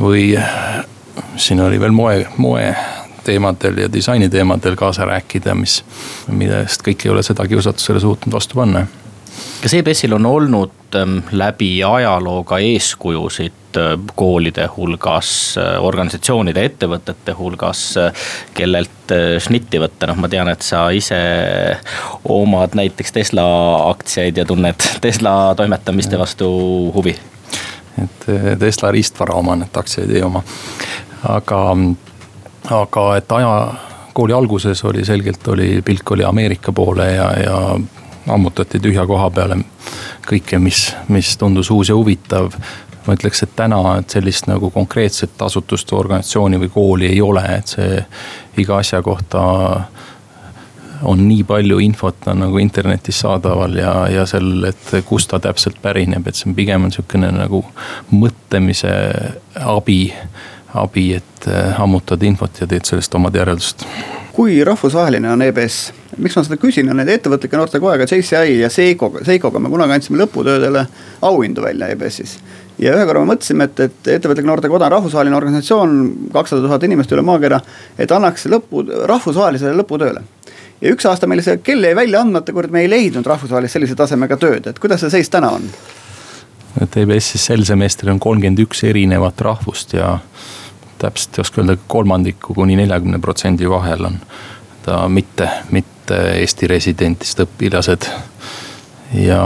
[0.00, 0.38] või
[1.36, 2.76] siin oli veel moe, moe
[3.28, 5.82] teemadel ja disaini teemadel kaasa rääkida, mis,
[6.32, 8.86] millest kõik ei ole seda kiusatusele suutnud vastu panna.
[9.62, 17.34] Kas EBS-il on olnud ähm, läbi ajaloo ka eeskujusid äh, koolide hulgas, äh, organisatsioonide, ettevõtete
[17.38, 21.18] hulgas, äh, kellelt šnitti võtta, noh, ma tean, et sa ise
[22.28, 23.46] omad näiteks Tesla
[23.88, 26.48] aktsiaid ja tunned Tesla toimetamiste vastu
[26.94, 27.16] huvi?
[27.98, 28.26] et
[28.60, 30.44] Tesla riistvara oman, et aktsiaid ei oma,
[31.26, 31.62] aga,
[32.70, 33.52] aga et aja
[34.12, 37.58] kooli alguses oli selgelt oli, pilk oli Ameerika poole ja, ja
[38.28, 39.60] ammutati tühja koha peale
[40.28, 42.52] kõike, mis, mis tundus uus ja huvitav.
[43.06, 47.70] ma ütleks, et täna, et sellist nagu konkreetset asutust, organisatsiooni või kooli ei ole, et
[47.72, 48.02] see
[48.60, 49.44] iga asja kohta
[51.02, 55.78] on nii palju infot on nagu internetis saadaval ja, ja seal, et kust ta täpselt
[55.82, 57.62] pärineb, et see on pigem on sihukene nagu
[58.10, 58.92] mõtlemise
[59.62, 60.00] abi
[60.74, 63.86] abi, et ammutad infot ja teed sellest omad järeldused
[64.38, 65.76] kui rahvusvaheline on EBS?
[66.22, 70.20] miks ma seda küsin, on need ettevõtlike noortekojaga JCI ja Seikoga, Seikoga me kunagi andsime
[70.20, 70.84] lõputöödele
[71.26, 72.36] auhindu välja EBS-is.
[72.78, 75.96] ja ühe korra me mõtlesime, et, et ettevõtlike noortekoda on rahvusvaheline organisatsioon,
[76.32, 77.58] kakssada tuhat inimest üle maakera.
[77.98, 80.22] et annaks lõpu, rahvusvahelisele lõputööle.
[80.80, 83.98] ja üks aasta meil see kell jäi välja andmata, kuivõrd me ei leidnud rahvusvahelist sellise
[83.98, 85.66] tasemega tööd, et kuidas see seis täna on?
[86.78, 90.20] et EBS-is sel semestril on kolmkümmend üks erinevat rahvust ja
[90.98, 94.18] täpselt ei oska öelda, kolmandiku kuni neljakümne protsendi vahel on
[94.84, 98.08] ta mitte, mitte Eesti residentist õpilased.
[99.14, 99.42] ja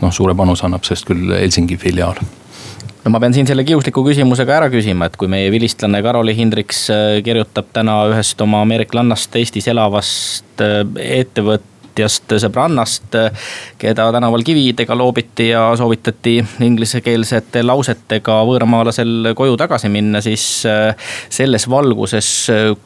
[0.00, 2.20] noh, suure panuse annab sellest küll Helsingi filiaal
[3.04, 6.84] no ma pean siin selle kiusliku küsimusega ära küsima, et kui meie vilistlane Karoli Hindriks
[6.92, 10.82] äh, kirjutab täna ühest oma ameeriklannast Eestis elavast äh,
[11.22, 13.16] ettevõttest ettevõtjast, sõbrannast,
[13.78, 20.94] keda tänaval kividega loobiti ja soovitati inglisekeelsete lausetega võõramaalasel koju tagasi minna, siis äh,
[21.30, 22.30] selles valguses,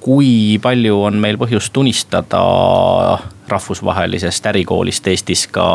[0.00, 2.42] kui palju on meil põhjust unistada
[3.52, 5.66] rahvusvahelisest ärikoolist Eestis ka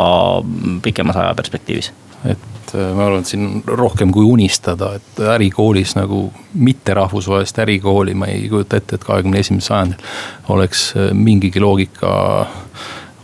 [0.83, 1.93] pikemas ajaperspektiivis?
[2.25, 8.15] et äh, ma arvan, et siin rohkem kui unistada, et ärikoolis nagu mitte rahvusvahelist ärikooli
[8.17, 12.11] ma ei kujuta ette, et kahekümne esimesel sajandil oleks äh, mingigi loogika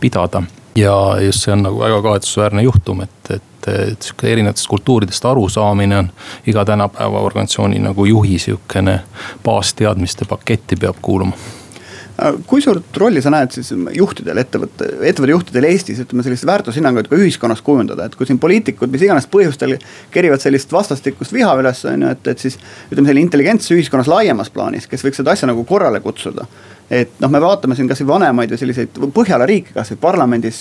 [0.04, 0.42] pidada.
[0.76, 5.98] ja just see on nagu väga kahetsusväärne juhtum, et, et, et sihuke erinevatest kultuuridest arusaamine
[6.02, 6.08] on
[6.50, 9.00] iga tänapäeva organisatsiooni nagu juhi sihukene
[9.44, 11.38] baasteadmiste paketti peab kuuluma
[12.46, 17.18] kui suurt rolli sa näed siis juhtidel, ettevõtte, ettevõtte juhtidel Eestis, ütleme sellist väärtushinnangut ka
[17.18, 19.74] ühiskonnas kujundada, et kui siin poliitikud mis iganes põhjustel
[20.14, 22.58] kerivad sellist vastastikust viha üles, on ju, et, et siis.
[22.92, 26.46] ütleme selline intelligents ühiskonnas laiemas plaanis, kes võiks seda asja nagu korrale kutsuda
[26.90, 30.60] et noh, me vaatame siin kasvõi vanemaid või selliseid Põhjala riike, kasvõi parlamendis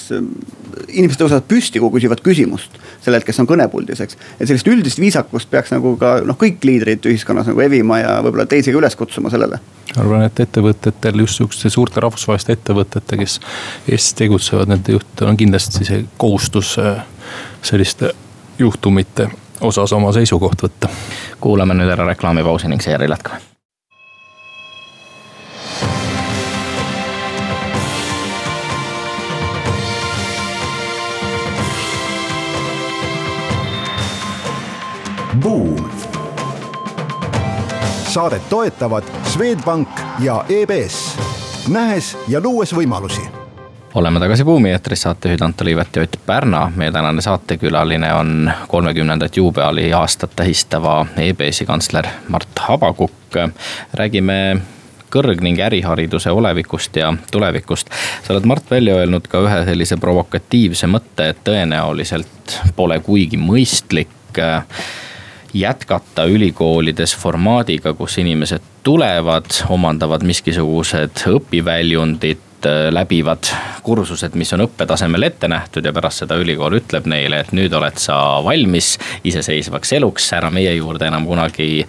[0.88, 4.17] inimesed tõusevad püsti, kui küsivad küsimust sellelt, kes on kõnepuldis, eks.
[4.39, 8.47] et sellist üldist viisakust peaks nagu ka noh, kõik liidrid ühiskonnas nagu evima ja võib-olla
[8.49, 9.59] teisi ka üles kutsuma sellele.
[9.97, 13.39] arvan, et ettevõtetel just sihukeste suurte rahvusvaheliste ettevõtete, kes
[13.88, 17.03] Eestis tegutsevad, nende juhtidel on kindlasti see kohustus äh,
[17.62, 18.13] selliste
[18.59, 19.29] juhtumite
[19.62, 20.91] osas oma seisukoht võtta.
[21.43, 23.52] kuulame nüüd ära reklaamipausi ning seejärel jätkame
[35.43, 35.89] Buum.
[38.08, 41.17] saadet toetavad Swedbank ja EBS,
[41.67, 43.21] nähes ja luues võimalusi
[43.93, 46.71] oleme tagasi Buumi eetris, saatejuhid Anto Liivet ja Ott Pärna.
[46.75, 53.36] meie tänane saatekülaline on kolmekümnendat juubeli aastat tähistava EBS-i kantsler Mart Habakukk.
[53.93, 54.62] räägime
[55.15, 57.89] kõrg- ning ärihariduse olevikust ja tulevikust.
[58.23, 64.08] sa oled, Mart, välja öelnud ka ühe sellise provokatiivse mõtte, et tõenäoliselt pole kuigi mõistlik
[65.53, 73.51] jätkata ülikoolides formaadiga, kus inimesed tulevad, omandavad miskisugused õpiväljundid äh, läbivad
[73.83, 77.99] kursused, mis on õppetasemel ette nähtud ja pärast seda ülikool ütleb neile, et nüüd oled
[78.01, 81.85] sa valmis iseseisvaks eluks, ära meie juurde enam kunagi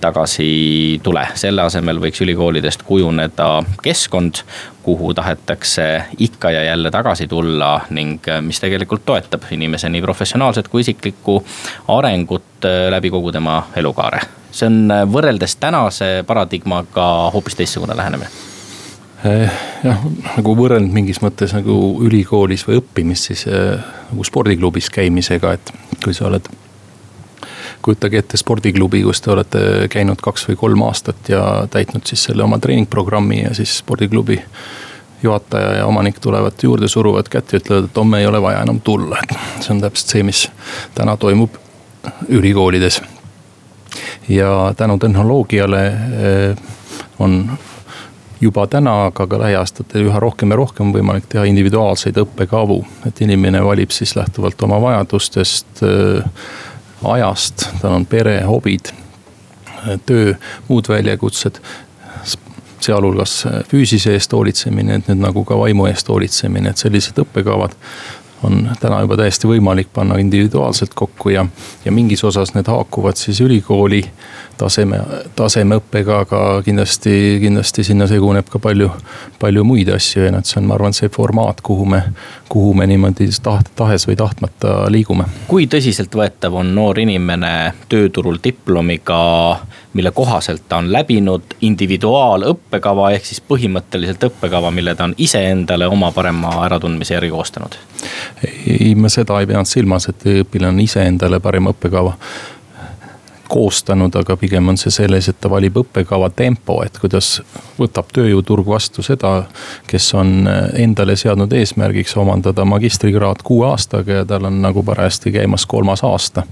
[0.00, 1.26] tagasi tule.
[1.34, 3.50] selle asemel võiks ülikoolidest kujuneda
[3.82, 4.44] keskkond,
[4.88, 10.68] kuhu tahetakse ikka ja jälle tagasi tulla ning äh, mis tegelikult toetab inimese nii professionaalset
[10.68, 11.42] kui isiklikku
[11.92, 14.20] arengut äh, läbi kogu tema elukaare.
[14.50, 18.30] see on äh, võrreldes tänase paradigmaga hoopis teistsugune lähenemine
[19.84, 25.72] jah, nagu võrrelnud mingis mõttes nagu ülikoolis või õppimist, siis nagu spordiklubis käimisega, et
[26.04, 26.48] kui sa oled
[27.82, 29.60] kujutage ette spordiklubi, kus te olete
[29.92, 34.40] käinud kaks või kolm aastat ja täitnud siis selle oma treeningprogrammi ja siis spordiklubi
[35.22, 38.80] juhataja ja omanik tulevad juurde, suruvad kätt ja ütlevad, et homme ei ole vaja enam
[38.80, 40.44] tulla, et see on täpselt see, mis
[40.94, 41.56] täna toimub
[42.28, 43.02] ülikoolides.
[44.28, 46.56] ja tänu tehnoloogiale eh,
[47.18, 47.58] on
[48.40, 52.84] juba täna, aga ka lähiaastatel üha rohkem ja rohkem võimalik teha individuaalseid õppekavu.
[53.06, 56.24] et inimene valib siis lähtuvalt oma vajadustest, eh,
[57.04, 58.92] ajast, tal on pere, hobid,
[60.06, 60.34] töö,
[60.68, 61.60] muud väljakutsed
[62.80, 67.74] sealhulgas füüsise eest hoolitsemine, et nüüd nagu ka vaimu eest hoolitsemine, et sellised õppekavad
[68.42, 71.46] on täna juba täiesti võimalik panna individuaalselt kokku ja,
[71.84, 74.02] ja mingis osas need haakuvad siis ülikooli
[74.58, 75.00] taseme,
[75.36, 78.90] tasemeõppega, aga kindlasti, kindlasti sinna seguneb ka palju,
[79.40, 82.02] palju muid asju ja noh, et see on, ma arvan, see formaat, kuhu me,
[82.50, 85.28] kuhu me niimoodi taht-, tahes või tahtmata liigume.
[85.48, 87.52] kui tõsiseltvõetav on noor inimene
[87.88, 89.18] tööturul diplomiga
[89.98, 96.12] mille kohaselt ta on läbinud individuaalõppekava, ehk siis põhimõtteliselt õppekava, mille ta on iseendale oma
[96.14, 97.74] parema äratundmise järgi koostanud.
[98.46, 102.14] ei, ma seda ei pidanud silmas, et õpilane on iseendale parema õppekava
[103.48, 107.38] koostanud, aga pigem on see selles, et ta valib õppekava tempo, et kuidas
[107.78, 109.32] võtab tööjõuturg vastu seda,
[109.88, 115.66] kes on endale seadnud eesmärgiks omandada magistrikraad kuue aastaga ja tal on nagu parajasti käimas
[115.66, 116.44] kolmas aasta.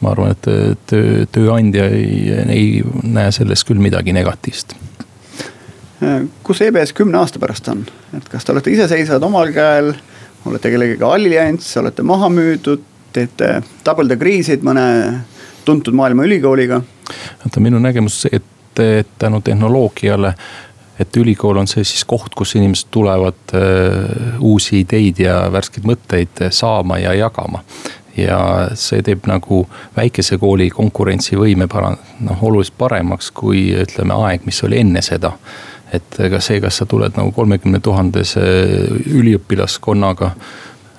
[0.00, 4.76] ma arvan, et töö, tööandja ei, ei näe selles küll midagi negatiivset
[6.42, 7.82] kus EBS kümne aasta pärast on,
[8.16, 9.92] et kas te olete iseseisvad omal käel,
[10.48, 14.86] olete kellegagi allianss, olete maha müüdud, teete double degree sid mõne
[15.64, 16.80] tuntud maailma ülikooliga?
[17.44, 18.44] vaata minu nägemus et,
[19.18, 20.34] tänu tehnoloogiale
[21.00, 26.44] et ülikool on see siis koht, kus inimesed tulevad äh, uusi ideid ja värskeid mõtteid
[26.52, 27.64] saama ja jagama.
[28.16, 29.62] ja see teeb nagu
[29.96, 35.32] väikese kooli konkurentsivõime paran-, noh oluliselt paremaks, kui ütleme aeg, mis oli enne seda.
[35.92, 38.42] et ega see, kas sa tuled nagu kolmekümne tuhandese
[39.06, 40.34] üliõpilaskonnaga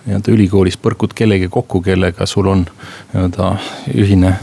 [0.06, 2.65] nii-öelda ülikoolis põrkud kellegi kokku, kellega sul on
[3.13, 3.52] nii-öelda
[3.93, 4.34] ühine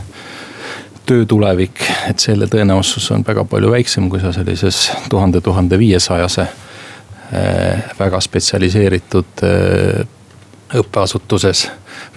[1.09, 6.45] töö tulevik, et selle tõenäosus on väga palju väiksem, kui sa sellises tuhande, tuhande viiesajase
[6.45, 10.07] eh, väga spetsialiseeritud eh,
[10.79, 11.69] õppeasutuses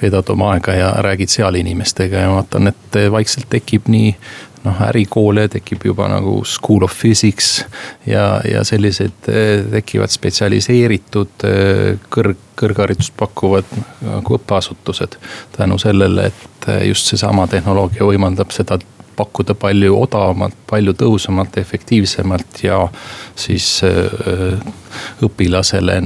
[0.02, 4.12] veedad oma aega ja räägid seal inimestega ja vaatan, et vaikselt tekib nii
[4.66, 7.64] noh, ärikoole tekib juba nagu school of physics
[8.08, 11.46] ja, ja sellised eh, tekivad spetsialiseeritud
[12.14, 13.70] kõrg, kõrgharidust pakkuvad
[14.06, 15.18] nagu õppeasutused.
[15.58, 18.80] tänu sellele, et just seesama tehnoloogia võimaldab seda
[19.18, 22.84] pakkuda palju odavamalt, palju tõhusamalt, efektiivsemalt ja
[23.36, 23.82] siis
[25.22, 25.98] õpilasele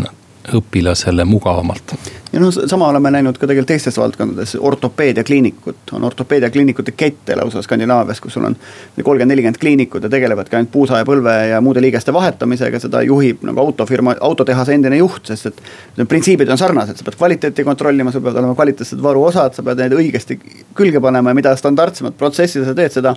[0.54, 1.94] õpilasele mugavamalt.
[2.34, 8.22] ja noh, sama oleme näinud ka tegelikult teistes valdkondades, ortopeediakliinikud, on ortopeediakliinikute kette lausa Skandinaavias,
[8.22, 8.58] kus sul on
[9.04, 13.46] kolmkümmend, nelikümmend kliinikut ja tegelevadki ainult puusa ja põlve ja muude liigeste vahetamisega, seda juhib
[13.48, 15.64] nagu autofirma, autotehase endine juht, sest et.
[16.10, 19.96] Printsiibid on sarnased, sa pead kvaliteeti kontrollima, sul peavad olema kvaliteetsed varuosad, sa pead need
[19.96, 20.38] õigesti
[20.76, 23.16] külge panema ja mida standardsemat protsessi sa teed, seda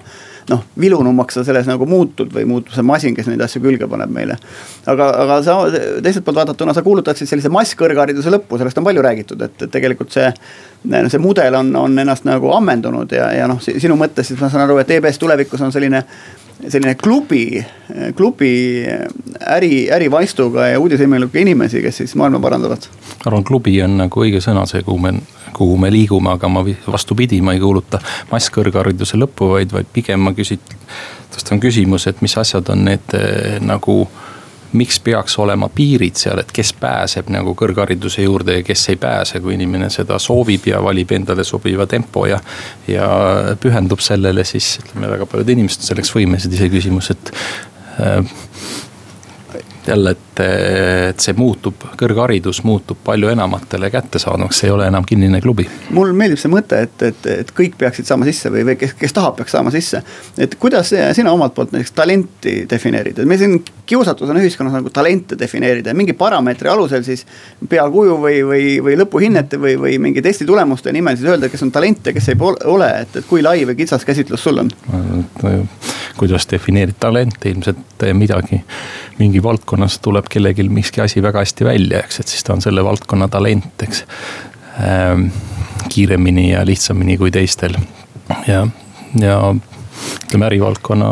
[0.48, 4.12] noh, vilunumaks sa selles nagu muutud või muutub see masin, kes neid asju külge paneb
[4.12, 4.38] meile.
[4.86, 5.56] aga, aga sa
[6.04, 6.84] teiselt poolt vaadatuna sa
[7.18, 10.30] kuulutaksid sellise masskõrghariduse lõppu, sellest on palju räägitud, et, tegelikult see.
[11.08, 14.66] see mudel on, on ennast nagu ammendunud ja, ja noh, sinu mõttes siis ma saan
[14.66, 16.04] aru, et EBS tulevikus on selline
[16.58, 17.64] selline klubi,
[18.18, 18.82] klubi
[19.46, 22.88] äri, ärivaistuga ja uudishimmelike inimesi, kes siis maailma parandavad.
[23.26, 25.14] arvan, klubi on nagu õige sõna, see, kuhu me
[25.58, 27.98] kuhu me liigume, aga ma vastupidi, ma ei kuuluta
[28.30, 30.60] masskõrghariduse lõppu, vaid, vaid pigem ma küsin,
[31.34, 33.16] tõstan küsimuse, et mis asjad on need
[33.66, 34.02] nagu
[34.72, 39.40] miks peaks olema piirid seal, et kes pääseb nagu kõrghariduse juurde ja kes ei pääse,
[39.40, 42.40] kui inimene seda soovib ja valib endale sobiva tempo ja.
[42.88, 43.08] ja
[43.60, 47.32] pühendub sellele, siis ütleme, väga paljud inimesed on selleks võimelised, iseküsimus, et
[48.02, 48.36] äh,
[49.88, 50.40] jälle, et,
[51.10, 55.68] et see muutub, kõrgharidus muutub palju enamatele kättesaadavaks, see ei ole enam kinnine klubi.
[55.90, 59.16] mulle meeldib see mõte, et, et, et kõik peaksid saama sisse või, või kes, kes
[59.16, 60.02] tahab, peaks saama sisse.
[60.38, 64.92] et kuidas sina omalt poolt näiteks talenti defineerid, et meil siin kiusatus on ühiskonnas nagu
[64.94, 67.26] talente defineerida ja mingi parameetri alusel siis.
[67.68, 71.72] peakuju või, või, või lõpuhinnete või, või mingi testi tulemuste nimel siis öelda, kes on
[71.72, 74.70] talent ja kes ei ole, et, et kui lai või kitsas käsitlus sul on?
[76.18, 78.60] kuidas defineerida talenti, ilmselt midagi,
[79.18, 79.42] mingi
[79.78, 83.28] valdkonnas tuleb kellelgi miski asi väga hästi välja, eks, et siis ta on selle valdkonna
[83.28, 84.04] talent, eks
[84.82, 85.30] ähm,.
[85.88, 87.76] kiiremini ja lihtsamini kui teistel
[88.46, 88.66] ja,
[89.14, 91.10] ja ütleme ärivaldkonna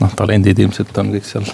[0.00, 1.46] noh, talendid ilmselt on kõik seal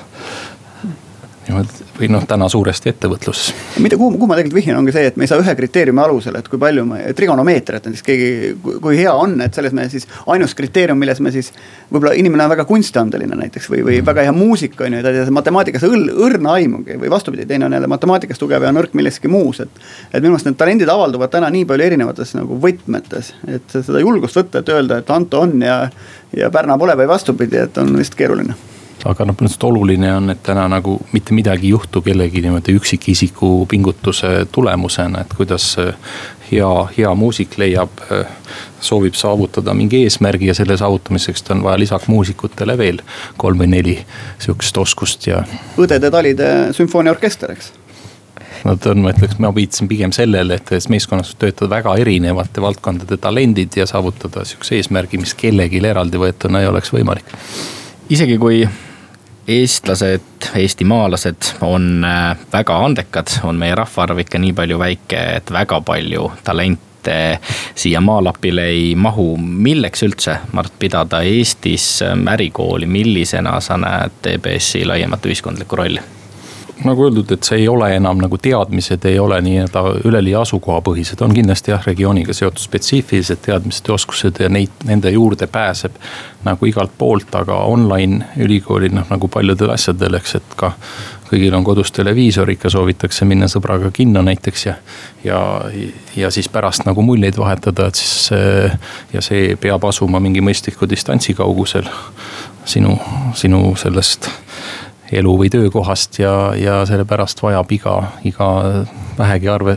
[1.53, 3.53] niimoodi või noh, täna suuresti ettevõtluses.
[3.85, 6.37] mida, kuhu, kuhu ma tegelikult vihjan, ongi see, et me ei saa ühe kriteeriumi alusel,
[6.39, 8.31] et kui palju me, trigonomeetriat näiteks keegi,
[8.83, 11.53] kui hea on, et selles me siis ainus kriteerium, milles me siis.
[11.93, 15.21] võib-olla inimene on väga kunstiandeline näiteks või, või väga hea muusik on ju, ta ei
[15.21, 19.29] tea matemaatikas õl, õrna aimugi või vastupidi, teine on jälle matemaatikas tugev ja nõrk milleski
[19.29, 19.85] muus, et.
[20.13, 24.41] et minu meelest need talendid avalduvad täna nii palju erinevates nagu võtmetes, et seda julgust
[24.41, 25.79] võtta, et öelda, et Anto on ja,
[26.37, 28.72] ja Pärna pole või vastupidi, et on vist keeruline
[29.05, 33.67] aga noh, lihtsalt oluline on, et täna nagu mitte midagi ei juhtu kellegi niimoodi üksikisiku
[33.71, 35.75] pingutuse tulemusena, et kuidas
[36.53, 38.03] hea, hea muusik leiab,
[38.81, 43.03] soovib saavutada mingi eesmärgi ja selle saavutamiseks on vaja lisaks muusikutele veel
[43.37, 43.97] kolm või neli
[44.43, 45.43] sihukest oskust ja.
[45.81, 47.73] õdede-talide sümfooniaorkester, eks
[48.65, 53.19] no ta on, ma ütleks, ma viitasin pigem sellele, et meeskonnas töötavad väga erinevate valdkondade
[53.23, 57.35] talendid ja saavutada sihukese eesmärgi, mis kellelgi eraldi võetuna ei oleks võimalik.
[58.13, 58.63] isegi kui
[59.49, 65.81] eestlased, eestimaalased on äh, väga andekad, on meie rahvaarv ikka nii palju väike, et väga
[65.81, 67.17] palju talente
[67.75, 69.37] siia maalapile ei mahu.
[69.37, 76.22] milleks üldse, Mart, pidada Eestis ähm, ärikooli, millisena sa näed EBS-i laiemat ühiskondlikku rolli?
[76.85, 81.35] Nagu öeldud, et see ei ole enam nagu teadmised ei ole nii-öelda üleliia asukohapõhised, on
[81.37, 85.97] kindlasti jah, regiooniga seotud spetsiifilised teadmised ja oskused ja neid, nende juurde pääseb
[86.47, 90.73] nagu igalt poolt, aga online ülikoolid noh, nagu paljudel asjadel, eks, et ka
[91.33, 94.75] kõigil on kodus televiisor, ikka soovitakse minna sõbraga kinno näiteks ja.
[95.25, 95.41] ja,
[96.17, 98.29] ja siis pärast nagu muljeid vahetada, et siis
[99.15, 101.89] ja see peab asuma mingi mõistliku distantsi kaugusel
[102.69, 102.99] sinu,
[103.39, 104.29] sinu sellest
[105.13, 108.49] elu või töökohast ja, ja sellepärast vajab iga, iga
[109.19, 109.77] vähegi arve,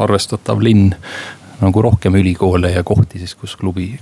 [0.00, 0.94] arvestatav linn
[1.60, 3.92] nagu rohkem ülikoole ja kohti siis, kus klubi,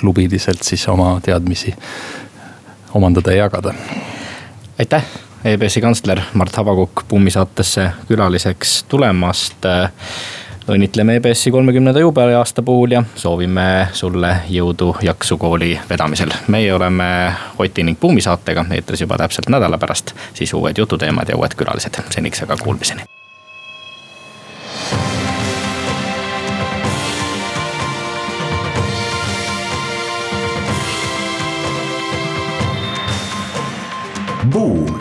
[0.00, 1.74] klubiliselt siis oma teadmisi
[2.94, 3.74] omandada ja jagada.
[4.78, 5.04] aitäh,
[5.44, 9.64] EBS-i kantsler Mart Habakukk Pummi saatesse külaliseks tulemast
[10.68, 16.30] õnnitleme EBS-i kolmekümnenda juubeliaasta puhul ja soovime sulle jõudu, jaksu kooli vedamisel.
[16.48, 21.36] meie oleme Oti ning Buumi saatega eetris juba täpselt nädala pärast, siis uued jututeemad ja
[21.36, 23.02] uued külalised, seniks aga kuulmiseni.
[34.52, 35.00] Buum.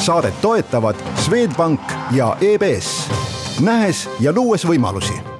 [0.00, 1.80] saadet toetavad Swedbank
[2.10, 3.19] ja EBS
[3.60, 5.39] nähes ja luues võimalusi